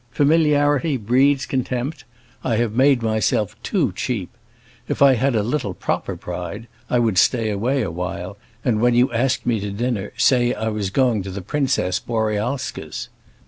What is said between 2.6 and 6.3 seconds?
made myself too cheap. If I had a little proper